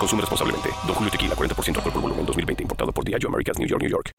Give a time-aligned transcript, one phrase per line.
[0.00, 0.70] Consume responsablemente.
[0.86, 2.62] Don Julio Tequila, 40% alcohol por volumen, 2020.
[2.62, 4.12] Importado por Diageo Americas, New York, New York.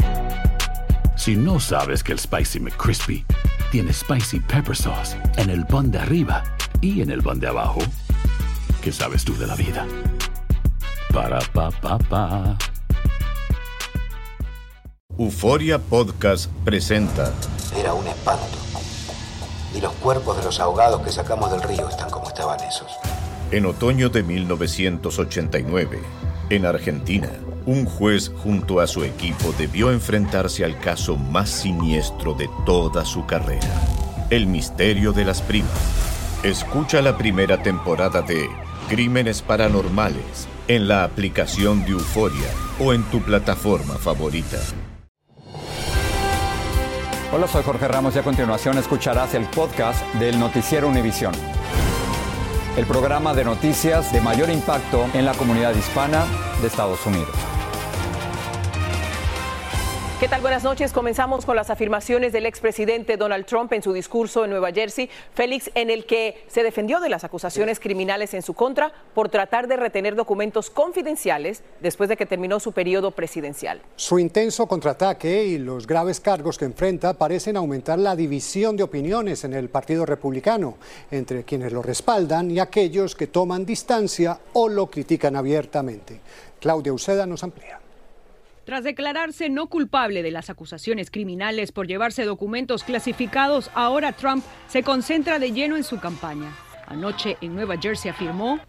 [1.17, 3.25] Si no sabes que el Spicy McCrispy
[3.71, 6.43] tiene Spicy Pepper Sauce en el pan de arriba
[6.81, 7.79] y en el pan de abajo,
[8.81, 9.85] ¿qué sabes tú de la vida?
[11.13, 12.57] Para, pa, pa, pa.
[15.17, 17.31] Euforia Podcast presenta.
[17.75, 18.57] Era un espanto.
[19.75, 22.91] Y los cuerpos de los ahogados que sacamos del río están como estaban esos.
[23.51, 25.99] En otoño de 1989,
[26.49, 27.29] en Argentina,
[27.65, 33.25] un juez junto a su equipo debió enfrentarse al caso más siniestro de toda su
[33.25, 33.67] carrera,
[34.29, 35.69] el misterio de las primas.
[36.43, 38.49] Escucha la primera temporada de
[38.87, 42.47] Crímenes Paranormales en la aplicación de Euforia
[42.79, 44.59] o en tu plataforma favorita.
[47.33, 51.33] Hola, soy Jorge Ramos y a continuación escucharás el podcast del Noticiero Univisión.
[52.77, 56.25] El programa de noticias de mayor impacto en la comunidad hispana
[56.61, 57.50] de Estados Unidos.
[60.21, 60.41] ¿Qué tal?
[60.41, 60.93] Buenas noches.
[60.93, 65.71] Comenzamos con las afirmaciones del expresidente Donald Trump en su discurso en Nueva Jersey, Félix,
[65.73, 69.77] en el que se defendió de las acusaciones criminales en su contra por tratar de
[69.77, 73.81] retener documentos confidenciales después de que terminó su periodo presidencial.
[73.95, 79.43] Su intenso contraataque y los graves cargos que enfrenta parecen aumentar la división de opiniones
[79.43, 80.77] en el Partido Republicano
[81.09, 86.21] entre quienes lo respaldan y aquellos que toman distancia o lo critican abiertamente.
[86.59, 87.79] Claudia Uceda nos amplía.
[88.63, 94.83] Tras declararse no culpable de las acusaciones criminales por llevarse documentos clasificados, ahora Trump se
[94.83, 96.55] concentra de lleno en su campaña.
[96.85, 98.59] Anoche en Nueva Jersey afirmó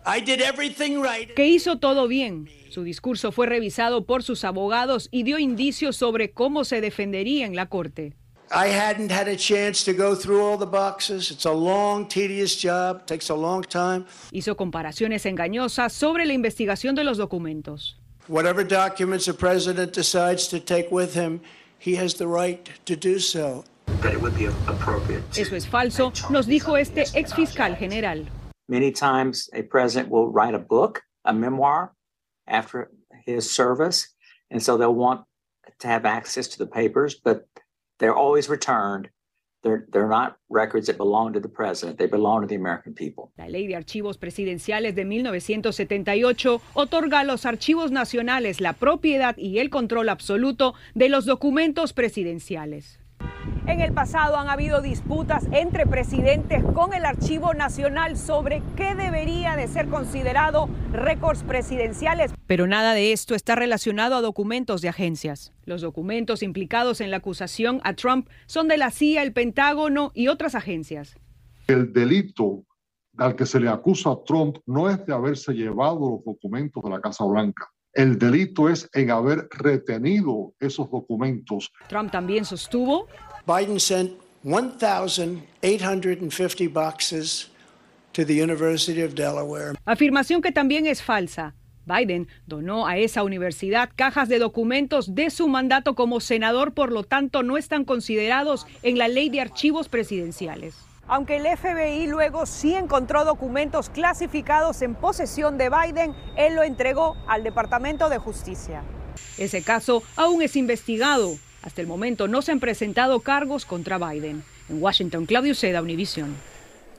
[1.35, 2.49] que hizo todo bien.
[2.71, 7.57] Su discurso fue revisado por sus abogados y dio indicios sobre cómo se defendería en
[7.57, 8.15] la corte.
[8.55, 11.31] I hadn't had a chance to go through all the boxes.
[11.31, 14.05] It's a long, tedious job, takes a long time.
[14.31, 18.02] Hizo comparaciones engañosas sobre la investigación de los documentos.
[18.33, 21.43] Whatever documents the president decides to take with him,
[21.79, 23.63] he has the right to do so.
[25.37, 28.25] Eso es falso, nos dijo este ex fiscal general.
[28.71, 31.93] Many times a president will write a book, a memoir,
[32.47, 32.91] after
[33.27, 34.09] his service,
[34.51, 35.27] and so they'll want
[35.81, 37.47] to have access to the papers, but
[37.99, 39.11] they're always returned.
[39.63, 43.31] They're, they're not records that belong to the president, they belong to the American people.
[43.37, 49.61] La Ley de Archivos Presidenciales de 1978 otorga a los archivos nacionales la propiedad y
[49.61, 53.02] el control absoluto de los documentos presidenciales.
[53.67, 59.57] En el pasado han habido disputas entre presidentes con el Archivo Nacional sobre qué debería
[59.57, 62.35] de ser considerado récords presidenciales.
[62.47, 65.53] Pero nada de esto está relacionado a documentos de agencias.
[65.65, 70.29] Los documentos implicados en la acusación a Trump son de la CIA, el Pentágono y
[70.29, 71.17] otras agencias.
[71.69, 72.65] El delito
[73.17, 76.91] al que se le acusa a Trump no es de haberse llevado los documentos de
[76.91, 77.71] la Casa Blanca.
[77.95, 81.71] El delito es en haber retenido esos documentos.
[81.89, 83.07] Trump también sostuvo
[83.47, 84.13] Biden sent
[84.45, 87.51] 1,850 boxes
[88.13, 89.77] to the University of Delaware.
[89.85, 91.55] Afirmación que también es falsa.
[91.85, 97.03] Biden donó a esa universidad cajas de documentos de su mandato como senador, por lo
[97.03, 100.77] tanto no están considerados en la ley de archivos presidenciales.
[101.09, 107.17] Aunque el FBI luego sí encontró documentos clasificados en posesión de Biden, él lo entregó
[107.27, 108.83] al Departamento de Justicia.
[109.37, 111.37] Ese caso aún es investigado.
[111.63, 114.43] Hasta el momento no se han presentado cargos contra Biden.
[114.69, 116.35] En Washington, Claudio Seda, Univision.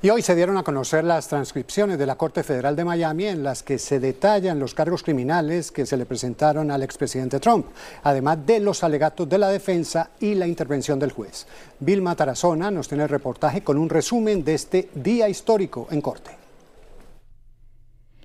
[0.04, 3.42] Y hoy se dieron a conocer las transcripciones de la Corte Federal de Miami en
[3.42, 7.68] las que se detallan los cargos criminales que se le presentaron al expresidente Trump,
[8.04, 11.48] además de los alegatos de la defensa y la intervención del juez.
[11.80, 16.32] Vilma Tarazona nos tiene el reportaje con un resumen de este día histórico en Corte.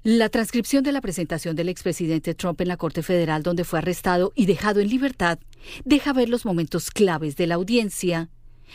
[0.03, 4.33] La transcripción de la presentación del expresidente Trump en la Corte Federal, donde fue arrestado
[4.35, 5.39] y dejado en libertad,
[5.85, 8.31] deja ver los momentos claves de la audiencia.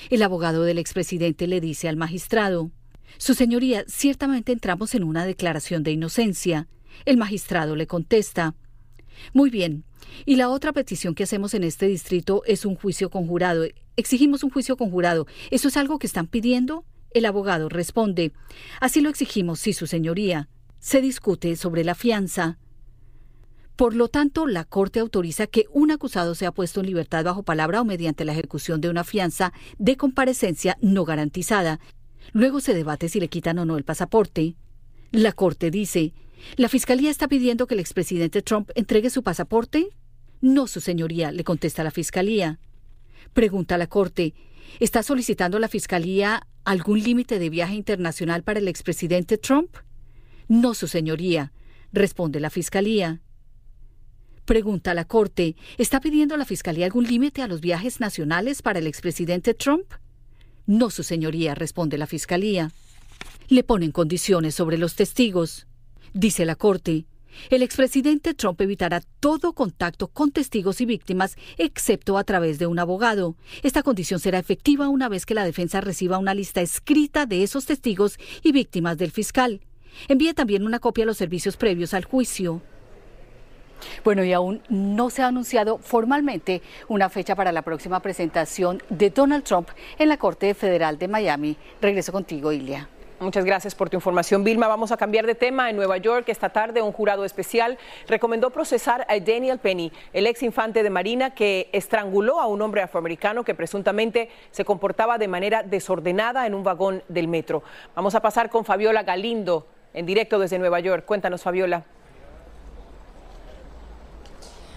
[0.10, 2.72] El abogado del expresidente le dice al magistrado,
[3.18, 6.68] Su señoría, ciertamente entramos en una declaración de inocencia.
[7.06, 8.56] El magistrado le contesta,
[9.34, 9.84] Muy bien,
[10.26, 13.66] y la otra petición que hacemos en este distrito es un juicio conjurado.
[13.96, 15.28] Exigimos un juicio conjurado.
[15.52, 16.86] ¿Eso es algo que están pidiendo?
[17.12, 18.34] El abogado responde,
[18.80, 20.50] Así lo exigimos, sí, su señoría
[20.84, 22.58] se discute sobre la fianza.
[23.78, 27.80] Por lo tanto, la Corte autoriza que un acusado sea puesto en libertad bajo palabra
[27.80, 31.80] o mediante la ejecución de una fianza de comparecencia no garantizada.
[32.32, 34.56] Luego se debate si le quitan o no el pasaporte.
[35.12, 36.14] La Corte dice,
[36.56, 39.90] ¿la Fiscalía está pidiendo que el expresidente Trump entregue su pasaporte?
[40.42, 42.60] No, su señoría, le contesta la Fiscalía.
[43.34, 44.34] Pregunta la Corte,
[44.80, 49.76] ¿está solicitando la Fiscalía algún límite de viaje internacional para el expresidente Trump?
[50.48, 51.52] No, su señoría,
[51.92, 53.22] responde la Fiscalía.
[54.46, 58.88] Pregunta la Corte, ¿está pidiendo la Fiscalía algún límite a los viajes nacionales para el
[58.88, 59.86] expresidente Trump?
[60.66, 62.72] No, su señoría, responde la Fiscalía.
[63.50, 65.68] Le ponen condiciones sobre los testigos.
[66.14, 67.06] Dice la Corte,
[67.50, 72.80] el expresidente Trump evitará todo contacto con testigos y víctimas, excepto a través de un
[72.80, 73.36] abogado.
[73.64, 77.66] Esta condición será efectiva una vez que la defensa reciba una lista escrita de esos
[77.66, 79.62] testigos y víctimas del fiscal.
[80.08, 82.62] Envíe también una copia a los servicios previos al juicio.
[84.04, 89.10] Bueno, y aún no se ha anunciado formalmente una fecha para la próxima presentación de
[89.10, 91.58] Donald Trump en la Corte Federal de Miami.
[91.82, 92.90] Regreso contigo, Ilia.
[93.24, 94.68] Muchas gracias por tu información, Vilma.
[94.68, 95.70] Vamos a cambiar de tema.
[95.70, 100.44] En Nueva York, esta tarde, un jurado especial recomendó procesar a Daniel Penny, el ex
[100.44, 105.64] infante de Marina que estranguló a un hombre afroamericano que presuntamente se comportaba de manera
[105.64, 107.64] desordenada en un vagón del metro.
[107.96, 111.06] Vamos a pasar con Fabiola Galindo en directo desde Nueva York.
[111.06, 111.86] Cuéntanos, Fabiola.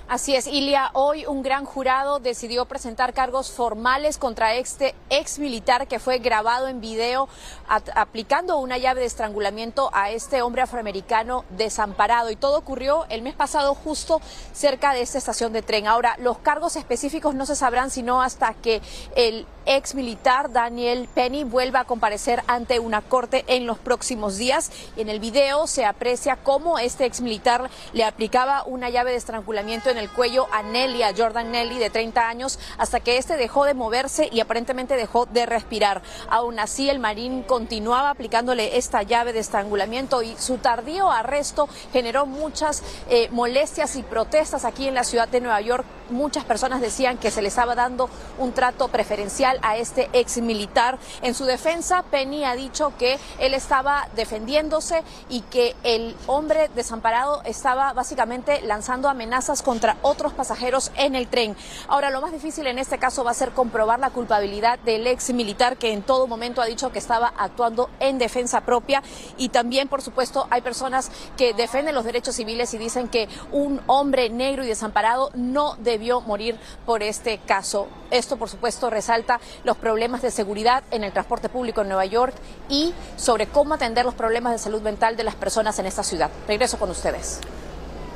[0.08, 0.90] Así es, Ilia.
[0.92, 6.68] Hoy un gran jurado decidió presentar cargos formales contra este ex militar que fue grabado
[6.68, 7.28] en video
[7.66, 12.30] aplicando una llave de estrangulamiento a este hombre afroamericano desamparado.
[12.30, 14.20] Y todo ocurrió el mes pasado justo
[14.52, 15.88] cerca de esta estación de tren.
[15.88, 18.82] Ahora, los cargos específicos no se sabrán sino hasta que
[19.16, 24.70] el ex militar Daniel Penny vuelva a comparecer ante una corte en los próximos días.
[24.96, 29.16] Y en el video se aprecia cómo este ex militar le aplicaba una llave de
[29.16, 33.36] estrangulamiento en el cuello a Nelly, a Jordan Nelly, de 30 años, hasta que este
[33.36, 36.02] dejó de moverse y aparentemente dejó de respirar.
[36.28, 42.26] Aún así, el marín continuaba aplicándole esta llave de estrangulamiento y su tardío arresto generó
[42.26, 45.86] muchas eh, molestias y protestas aquí en la ciudad de Nueva York.
[46.10, 48.08] Muchas personas decían que se le estaba dando
[48.38, 50.98] un trato preferencial a este ex militar.
[51.22, 57.42] En su defensa, Penny ha dicho que él estaba defendiéndose y que el hombre desamparado
[57.44, 61.56] estaba básicamente lanzando amenazas contra otros pasajeros en el tren.
[61.88, 65.32] Ahora, lo más difícil en este caso va a ser comprobar la culpabilidad del ex
[65.32, 69.02] militar que en todo momento ha dicho que estaba actuando en defensa propia
[69.36, 73.80] y también, por supuesto, hay personas que defienden los derechos civiles y dicen que un
[73.86, 77.88] hombre negro y desamparado no debió morir por este caso.
[78.10, 82.34] Esto, por supuesto, resalta los problemas de seguridad en el transporte público en Nueva York
[82.68, 86.30] y sobre cómo atender los problemas de salud mental de las personas en esta ciudad.
[86.46, 87.40] Regreso con ustedes.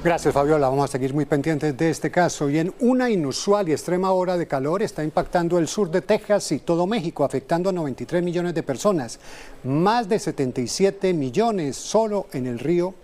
[0.03, 0.69] Gracias, Fabiola.
[0.69, 2.49] Vamos a seguir muy pendientes de este caso.
[2.49, 6.53] Y en una inusual y extrema hora de calor está impactando el sur de Texas
[6.53, 9.19] y todo México, afectando a 93 millones de personas.
[9.65, 12.94] Más de 77 millones solo en el río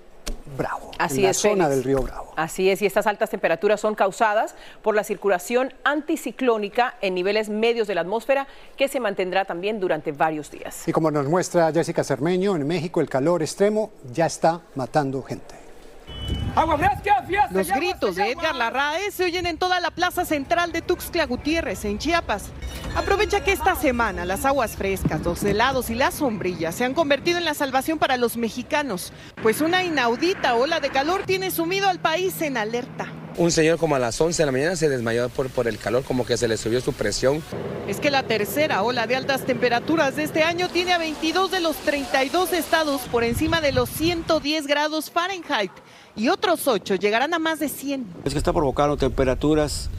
[0.57, 0.91] Bravo.
[0.99, 1.71] Así en la es, zona Félix.
[1.71, 2.33] del río Bravo.
[2.37, 7.87] Así es, y estas altas temperaturas son causadas por la circulación anticiclónica en niveles medios
[7.89, 10.87] de la atmósfera que se mantendrá también durante varios días.
[10.89, 15.66] Y como nos muestra Jessica Cermeño, en México el calor extremo ya está matando gente.
[17.51, 21.85] Los gritos de Edgar Larraez se oyen en toda la plaza central de Tuxtla Gutiérrez,
[21.85, 22.45] en Chiapas.
[22.97, 27.37] Aprovecha que esta semana las aguas frescas, los helados y las sombrillas se han convertido
[27.37, 31.99] en la salvación para los mexicanos, pues una inaudita ola de calor tiene sumido al
[31.99, 33.13] país en alerta.
[33.37, 36.05] Un señor como a las 11 de la mañana se desmayó por, por el calor,
[36.05, 37.43] como que se le subió su presión.
[37.87, 41.61] Es que la tercera ola de altas temperaturas de este año tiene a 22 de
[41.61, 45.71] los 32 estados por encima de los 110 grados Fahrenheit
[46.17, 48.07] y otros 8 llegarán a más de 100.
[48.25, 49.91] Es que está provocando temperaturas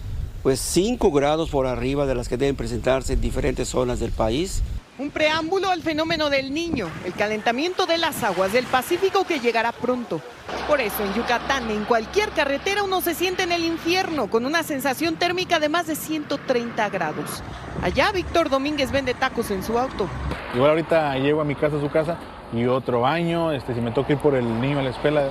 [0.43, 4.61] pues 5 grados por arriba de las que deben presentarse en diferentes zonas del país.
[4.97, 9.71] Un preámbulo al fenómeno del niño, el calentamiento de las aguas del Pacífico que llegará
[9.71, 10.21] pronto.
[10.67, 14.63] Por eso en Yucatán, en cualquier carretera uno se siente en el infierno con una
[14.63, 17.43] sensación térmica de más de 130 grados.
[17.83, 20.09] Allá Víctor Domínguez vende tacos en su auto.
[20.55, 22.17] Igual ahorita llego a mi casa, a su casa,
[22.53, 23.51] y otro año.
[23.51, 25.29] Este, si me toca ir por el niño a la escuela,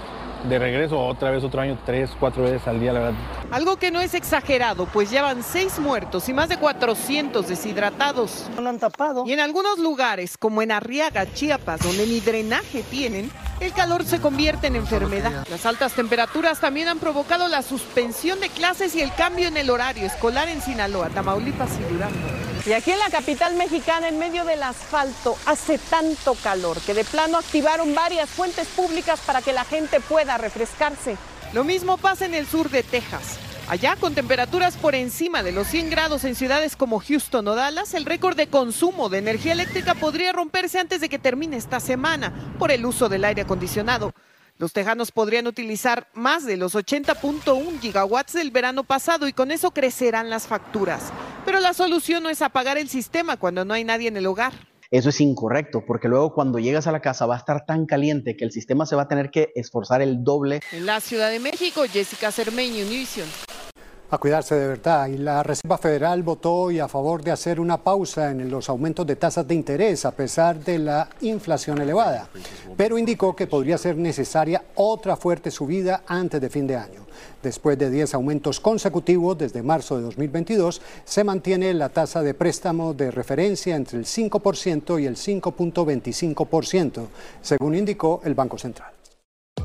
[0.49, 3.19] de regreso otra vez otro año, tres, cuatro veces al día, la verdad.
[3.51, 8.49] Algo que no es exagerado, pues ya van seis muertos y más de 400 deshidratados.
[8.55, 9.25] No lo han tapado.
[9.27, 14.21] Y en algunos lugares, como en Arriaga, Chiapas, donde ni drenaje tienen, el calor se
[14.21, 15.47] convierte en enfermedad.
[15.51, 19.71] Las altas temperaturas también han provocado la suspensión de clases y el cambio en el
[19.71, 22.46] horario escolar en Sinaloa, Tamaulipas y Durango.
[22.67, 27.05] Y aquí en la capital mexicana, en medio del asfalto, hace tanto calor que de
[27.05, 31.17] plano activaron varias fuentes públicas para que la gente pueda refrescarse.
[31.53, 33.39] Lo mismo pasa en el sur de Texas.
[33.69, 37.95] Allá, con temperaturas por encima de los 100 grados en ciudades como Houston o Dallas,
[37.95, 42.33] el récord de consumo de energía eléctrica podría romperse antes de que termine esta semana
[42.59, 44.13] por el uso del aire acondicionado.
[44.59, 49.71] Los tejanos podrían utilizar más de los 80.1 gigawatts del verano pasado y con eso
[49.71, 51.13] crecerán las facturas.
[51.45, 54.55] Pero la solución no es apagar el sistema cuando no hay nadie en el hogar.
[54.91, 58.35] Eso es incorrecto, porque luego cuando llegas a la casa va a estar tan caliente
[58.35, 60.61] que el sistema se va a tener que esforzar el doble.
[60.73, 63.29] En la Ciudad de México, Jessica Cermeño, Univision.
[64.09, 65.09] A cuidarse de verdad.
[65.09, 69.05] Y la Reserva Federal votó hoy a favor de hacer una pausa en los aumentos
[69.05, 72.29] de tasas de interés a pesar de la inflación elevada,
[72.77, 77.07] pero indicó que podría ser necesaria otra fuerte subida antes de fin de año.
[77.43, 82.95] Después de 10 aumentos consecutivos desde marzo de 2022, se mantiene la tasa de préstamo
[82.95, 87.07] de referencia entre el 5% y el 5.25%,
[87.43, 88.96] según indicó el Banco Central.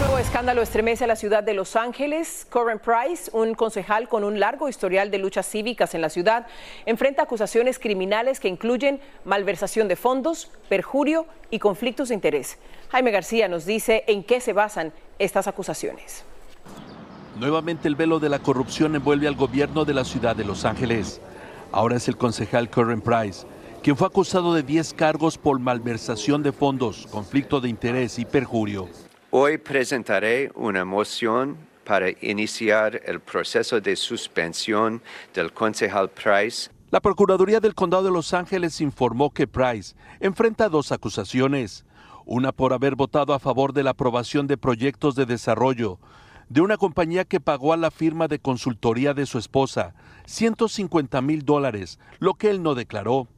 [0.00, 2.46] Nuevo escándalo estremece a la ciudad de Los Ángeles.
[2.48, 6.46] Coren Price, un concejal con un largo historial de luchas cívicas en la ciudad,
[6.86, 12.56] enfrenta acusaciones criminales que incluyen malversación de fondos, perjurio y conflictos de interés.
[12.88, 16.24] Jaime García nos dice en qué se basan estas acusaciones.
[17.38, 21.20] Nuevamente el velo de la corrupción envuelve al gobierno de la ciudad de Los Ángeles.
[21.72, 23.46] Ahora es el concejal Coren Price,
[23.82, 28.88] quien fue acusado de 10 cargos por malversación de fondos, conflicto de interés y perjurio.
[29.32, 35.00] Hoy presentaré una moción para iniciar el proceso de suspensión
[35.32, 36.68] del concejal Price.
[36.90, 41.84] La Procuraduría del Condado de Los Ángeles informó que Price enfrenta dos acusaciones,
[42.26, 46.00] una por haber votado a favor de la aprobación de proyectos de desarrollo
[46.48, 49.94] de una compañía que pagó a la firma de consultoría de su esposa
[50.26, 53.28] 150 mil dólares, lo que él no declaró,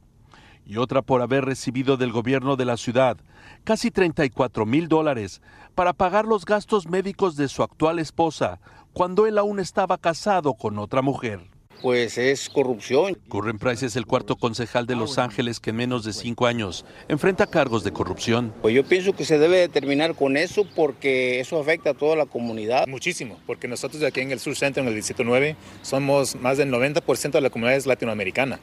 [0.65, 3.17] y otra por haber recibido del gobierno de la ciudad
[3.63, 5.41] casi 34 mil dólares
[5.75, 8.59] para pagar los gastos médicos de su actual esposa
[8.93, 11.39] cuando él aún estaba casado con otra mujer.
[11.81, 13.17] Pues es corrupción.
[13.27, 16.85] Curren Price es el cuarto concejal de Los Ángeles que en menos de cinco años
[17.09, 18.53] enfrenta cargos de corrupción.
[18.61, 22.15] Pues yo pienso que se debe de terminar con eso porque eso afecta a toda
[22.15, 22.87] la comunidad.
[22.87, 26.71] Muchísimo, porque nosotros aquí en el Sur Centro, en el Distrito 9, somos más del
[26.71, 28.61] 90% de la comunidad es latinoamericana.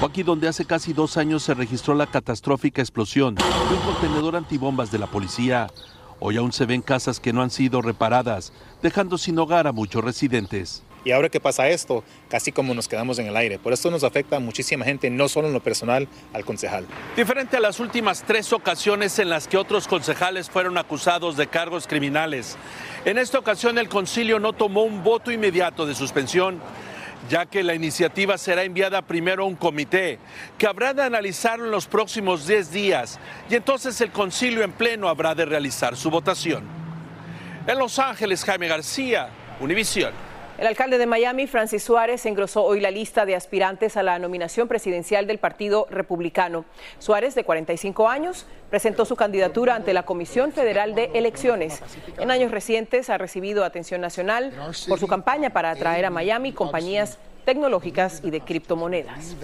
[0.00, 4.36] Fue aquí donde hace casi dos años se registró la catastrófica explosión de un contenedor
[4.36, 5.68] antibombas de la policía.
[6.20, 10.04] Hoy aún se ven casas que no han sido reparadas, dejando sin hogar a muchos
[10.04, 10.82] residentes.
[11.04, 13.58] Y ahora que pasa esto, casi como nos quedamos en el aire.
[13.58, 16.86] Por esto nos afecta a muchísima gente, no solo en lo personal, al concejal.
[17.14, 21.86] Diferente a las últimas tres ocasiones en las que otros concejales fueron acusados de cargos
[21.86, 22.56] criminales,
[23.04, 26.58] en esta ocasión el concilio no tomó un voto inmediato de suspensión
[27.28, 30.18] ya que la iniciativa será enviada primero a un comité
[30.58, 35.08] que habrá de analizarlo en los próximos 10 días y entonces el concilio en pleno
[35.08, 36.64] habrá de realizar su votación.
[37.66, 39.28] En Los Ángeles, Jaime García,
[39.60, 40.33] Univisión.
[40.56, 44.68] El alcalde de Miami, Francis Suárez, engrosó hoy la lista de aspirantes a la nominación
[44.68, 46.64] presidencial del Partido Republicano.
[47.00, 51.82] Suárez, de 45 años, presentó su candidatura ante la Comisión Federal de Elecciones.
[52.18, 54.52] En años recientes ha recibido atención nacional
[54.88, 59.34] por su campaña para atraer a Miami compañías tecnológicas y de criptomonedas.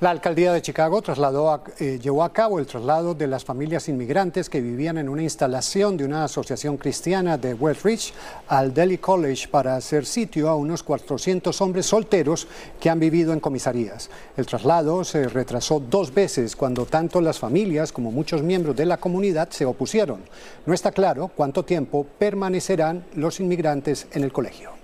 [0.00, 4.48] La alcaldía de Chicago trasladó eh, llevó a cabo el traslado de las familias inmigrantes
[4.48, 8.12] que vivían en una instalación de una asociación cristiana de West Ridge
[8.46, 12.46] al Delhi College para hacer sitio a unos 400 hombres solteros
[12.78, 14.08] que han vivido en comisarías.
[14.36, 18.98] El traslado se retrasó dos veces cuando tanto las familias como muchos miembros de la
[18.98, 20.20] comunidad se opusieron.
[20.64, 24.77] No está claro cuánto tiempo permanecerán los inmigrantes en el colegio.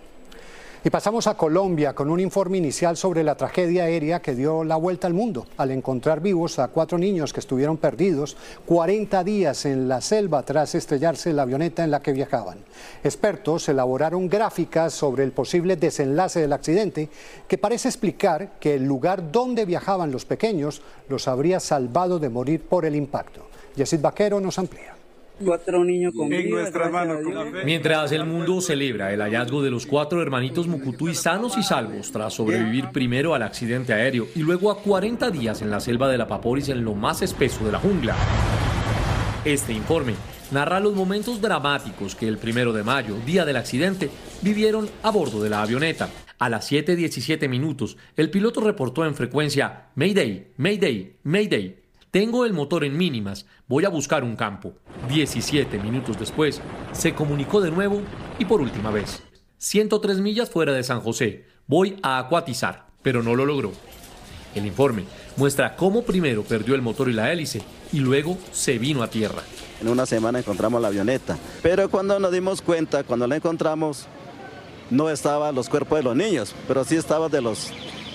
[0.86, 4.76] Y pasamos a Colombia con un informe inicial sobre la tragedia aérea que dio la
[4.76, 8.36] vuelta al mundo al encontrar vivos a cuatro niños que estuvieron perdidos
[8.66, 12.58] 40 días en la selva tras estrellarse la avioneta en la que viajaban.
[13.02, 17.08] Expertos elaboraron gráficas sobre el posible desenlace del accidente
[17.48, 22.60] que parece explicar que el lugar donde viajaban los pequeños los habría salvado de morir
[22.60, 23.46] por el impacto.
[23.74, 24.93] Yesid Vaquero nos amplía
[25.42, 26.14] cuatro niños
[27.64, 32.34] Mientras el mundo celebra el hallazgo de los cuatro hermanitos Mucutuy sanos y salvos tras
[32.34, 36.26] sobrevivir primero al accidente aéreo y luego a 40 días en la selva de la
[36.26, 38.16] Paporis en lo más espeso de la jungla.
[39.44, 40.14] Este informe
[40.50, 44.10] narra los momentos dramáticos que el primero de mayo, día del accidente,
[44.42, 46.08] vivieron a bordo de la avioneta.
[46.38, 51.83] A las 7.17 minutos, el piloto reportó en frecuencia Mayday, Mayday, Mayday,
[52.14, 54.74] tengo el motor en mínimas, voy a buscar un campo.
[55.08, 56.60] 17 minutos después,
[56.92, 58.02] se comunicó de nuevo
[58.38, 59.24] y por última vez.
[59.58, 63.72] 103 millas fuera de San José, voy a acuatizar, pero no lo logró.
[64.54, 65.06] El informe
[65.36, 69.42] muestra cómo primero perdió el motor y la hélice y luego se vino a tierra.
[69.80, 74.06] En una semana encontramos la avioneta, pero cuando nos dimos cuenta, cuando la encontramos,
[74.88, 77.72] no estaban los cuerpos de los niños, pero sí estaban de los,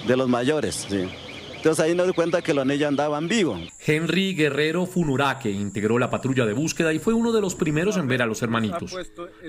[0.07, 0.87] de los mayores.
[0.87, 1.09] Sí.
[1.59, 3.59] Entonces ahí nos di cuenta que los niños andaban vivos.
[3.85, 8.07] Henry Guerrero Funuraque integró la patrulla de búsqueda y fue uno de los primeros en
[8.07, 8.95] ver a los hermanitos.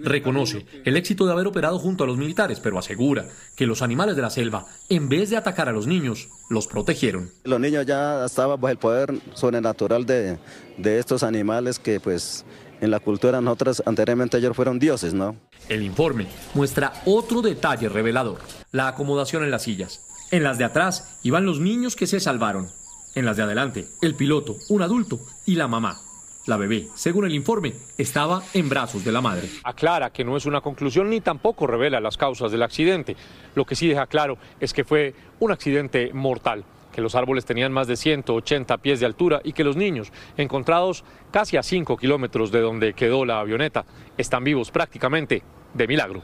[0.03, 4.17] Reconoce el éxito de haber operado junto a los militares, pero asegura que los animales
[4.17, 7.31] de la selva, en vez de atacar a los niños, los protegieron.
[7.45, 10.41] Los niños ya estaban bajo el poder sobrenatural de,
[10.79, 12.45] de estos animales que pues
[12.81, 15.37] en la cultura nosotros anteriormente ellos fueron dioses, ¿no?
[15.69, 18.39] El informe muestra otro detalle revelador,
[18.73, 20.10] la acomodación en las sillas.
[20.31, 22.69] En las de atrás iban los niños que se salvaron.
[23.17, 26.01] En las de adelante, el piloto, un adulto y la mamá.
[26.47, 29.49] La bebé, según el informe, estaba en brazos de la madre.
[29.65, 33.17] Aclara que no es una conclusión ni tampoco revela las causas del accidente.
[33.57, 37.73] Lo que sí deja claro es que fue un accidente mortal, que los árboles tenían
[37.73, 42.53] más de 180 pies de altura y que los niños, encontrados casi a 5 kilómetros
[42.53, 43.85] de donde quedó la avioneta,
[44.17, 45.43] están vivos prácticamente
[45.75, 46.23] de milagro.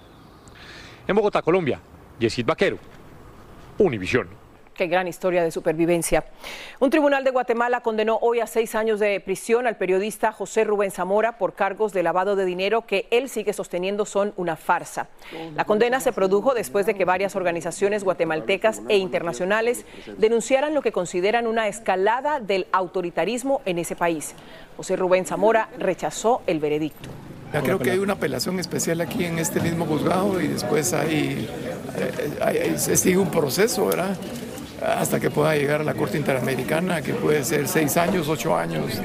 [1.09, 1.81] En Bogotá, Colombia,
[2.19, 2.79] Yesid Vaquero,
[3.79, 4.29] Univisión.
[4.77, 6.25] Qué gran historia de supervivencia.
[6.81, 10.91] Un tribunal de Guatemala condenó hoy a seis años de prisión al periodista José Rubén
[10.91, 15.09] Zamora por cargos de lavado de dinero que él sigue sosteniendo son una farsa.
[15.55, 19.87] La condena se produjo después de que varias organizaciones guatemaltecas e internacionales
[20.19, 24.35] denunciaran lo que consideran una escalada del autoritarismo en ese país.
[24.77, 27.09] José Rubén Zamora rechazó el veredicto.
[27.53, 31.49] Ya creo que hay una apelación especial aquí en este mismo juzgado y después hay,
[31.97, 34.17] eh, sigue un proceso, ¿verdad?
[34.83, 39.01] hasta que pueda llegar a la Corte Interamericana, que puede ser seis años, ocho años.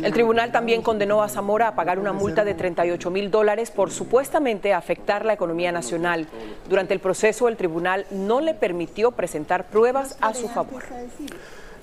[0.00, 3.90] El tribunal también condenó a Zamora a pagar una multa de 38 mil dólares por
[3.90, 6.26] supuestamente afectar la economía nacional.
[6.68, 10.82] Durante el proceso, el tribunal no le permitió presentar pruebas a su favor.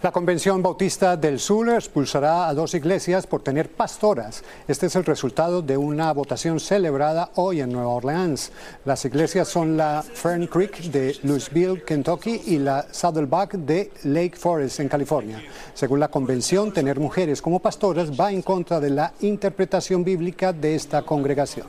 [0.01, 4.45] La Convención Bautista del Sur expulsará a dos iglesias por tener pastoras.
[4.65, 8.49] Este es el resultado de una votación celebrada hoy en Nueva Orleans.
[8.85, 14.79] Las iglesias son la Fern Creek de Louisville, Kentucky y la Saddleback de Lake Forest
[14.79, 15.43] en California.
[15.73, 20.75] Según la convención, tener mujeres como pastoras va en contra de la interpretación bíblica de
[20.75, 21.67] esta congregación.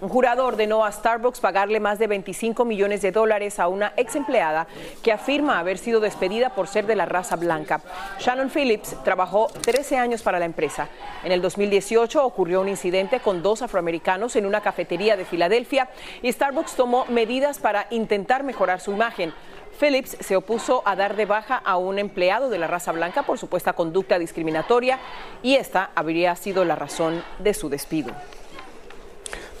[0.00, 4.14] Un jurado ordenó a Starbucks pagarle más de 25 millones de dólares a una ex
[4.14, 4.68] empleada
[5.02, 7.80] que afirma haber sido despedida por ser de la raza blanca.
[8.20, 10.88] Shannon Phillips trabajó 13 años para la empresa.
[11.24, 15.88] En el 2018 ocurrió un incidente con dos afroamericanos en una cafetería de Filadelfia
[16.22, 19.34] y Starbucks tomó medidas para intentar mejorar su imagen.
[19.80, 23.38] Phillips se opuso a dar de baja a un empleado de la raza blanca por
[23.38, 25.00] supuesta conducta discriminatoria
[25.42, 28.12] y esta habría sido la razón de su despido.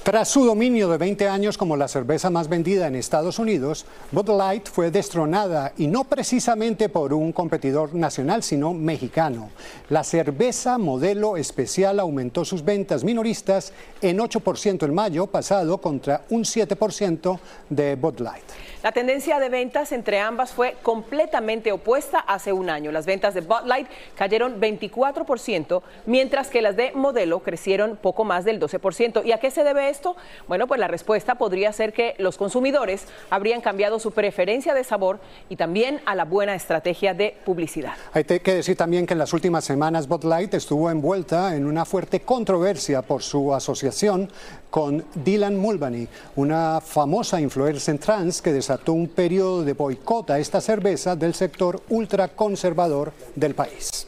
[0.08, 4.30] Tras su dominio de 20 años como la cerveza más vendida en Estados Unidos, Bud
[4.30, 9.50] Light fue destronada y no precisamente por un competidor nacional, sino mexicano.
[9.90, 16.44] La cerveza modelo especial aumentó sus ventas minoristas en 8% en mayo pasado contra un
[16.44, 18.44] 7% de Bud Light.
[18.80, 22.92] La tendencia de ventas entre ambas fue completamente opuesta hace un año.
[22.92, 28.44] Las ventas de Bud Light cayeron 24%, mientras que las de Modelo crecieron poco más
[28.44, 29.24] del 12%.
[29.24, 30.16] ¿Y a qué se debe esto?
[30.46, 35.18] Bueno, pues la respuesta podría ser que los consumidores habrían cambiado su preferencia de sabor
[35.48, 37.94] y también a la buena estrategia de publicidad.
[38.12, 41.84] Hay que decir también que en las últimas semanas Bud Light estuvo envuelta en una
[41.84, 44.30] fuerte controversia por su asociación
[44.70, 48.52] con Dylan Mulvaney, una famosa influencer trans que
[48.92, 54.06] un periodo de boicot a esta cerveza del sector ultraconservador del país.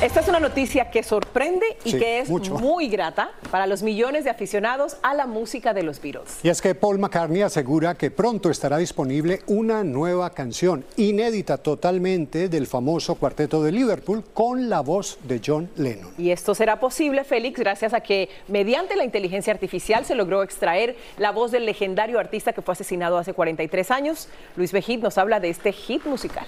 [0.00, 4.30] Esta es una noticia que sorprende y que es muy grata para los millones de
[4.30, 6.38] aficionados a la música de los Beatles.
[6.44, 12.48] Y es que Paul McCartney asegura que pronto estará disponible una nueva canción, inédita totalmente
[12.48, 16.12] del famoso cuarteto de Liverpool, con la voz de John Lennon.
[16.16, 20.94] Y esto será posible, Félix, gracias a que mediante la inteligencia artificial se logró extraer
[21.16, 24.28] la voz del legendario artista que fue asesinado hace 43 años.
[24.54, 26.46] Luis Bejid nos habla de este hit musical.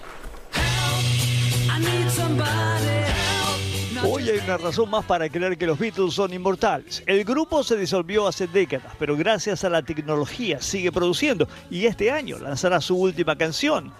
[4.02, 7.02] Hoy hay una razón más para creer que los Beatles son inmortales.
[7.06, 12.10] El grupo se disolvió hace décadas, pero gracias a la tecnología sigue produciendo y este
[12.10, 13.92] año lanzará su última canción.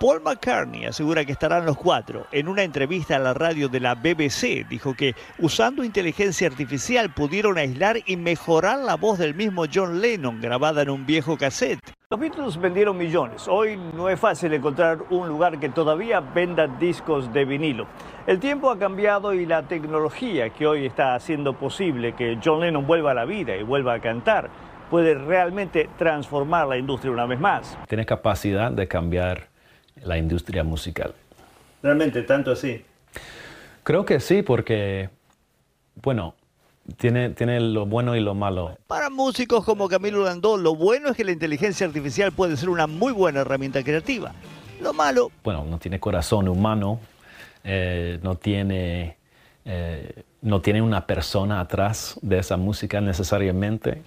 [0.00, 2.26] Paul McCartney asegura que estarán los cuatro.
[2.32, 7.56] En una entrevista a la radio de la BBC dijo que usando inteligencia artificial pudieron
[7.56, 11.78] aislar y mejorar la voz del mismo John Lennon grabada en un viejo cassette.
[12.14, 13.48] Los Beatles vendieron millones.
[13.48, 17.88] Hoy no es fácil encontrar un lugar que todavía venda discos de vinilo.
[18.28, 22.86] El tiempo ha cambiado y la tecnología que hoy está haciendo posible que John Lennon
[22.86, 24.48] vuelva a la vida y vuelva a cantar
[24.88, 27.76] puede realmente transformar la industria una vez más.
[27.88, 29.48] Tiene capacidad de cambiar
[30.04, 31.14] la industria musical.
[31.82, 32.84] ¿Realmente tanto así?
[33.82, 35.10] Creo que sí, porque,
[35.96, 36.36] bueno,
[36.96, 38.76] tiene, tiene lo bueno y lo malo.
[38.86, 42.86] Para músicos como Camilo Landó, lo bueno es que la inteligencia artificial puede ser una
[42.86, 44.34] muy buena herramienta creativa.
[44.80, 45.30] Lo malo...
[45.42, 47.00] Bueno, no tiene corazón humano,
[47.62, 49.16] eh, no, tiene,
[49.64, 54.02] eh, no tiene una persona atrás de esa música necesariamente.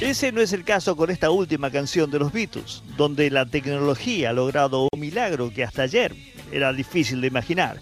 [0.00, 4.30] Ese no es el caso con esta última canción de los Beatles, donde la tecnología
[4.30, 6.12] ha logrado un milagro que hasta ayer
[6.50, 7.78] era difícil de imaginar.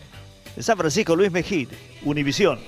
[0.55, 1.69] En San Francisco, Luis Mejid,
[2.05, 2.59] Univisión.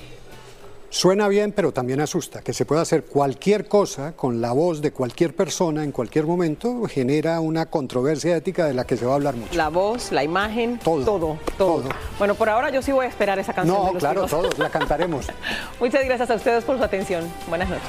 [0.92, 2.42] Suena bien, pero también asusta.
[2.42, 6.82] Que se pueda hacer cualquier cosa con la voz de cualquier persona en cualquier momento
[6.86, 9.54] genera una controversia ética de la que se va a hablar mucho.
[9.54, 11.02] La voz, la imagen, todo.
[11.06, 11.84] Todo, todo.
[12.18, 13.94] Bueno, por ahora yo sí voy a esperar esa canción.
[13.94, 15.28] No, claro, todos la cantaremos.
[15.80, 17.24] Muchas gracias a ustedes por su atención.
[17.48, 17.88] Buenas noches.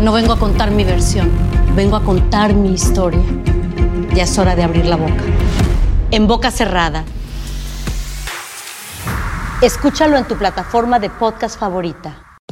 [0.00, 1.30] No vengo a contar mi versión,
[1.76, 3.22] vengo a contar mi historia.
[4.14, 5.22] Ya es hora de abrir la boca.
[6.10, 7.04] En boca cerrada.
[9.62, 12.23] Escúchalo en tu plataforma de podcast favorita.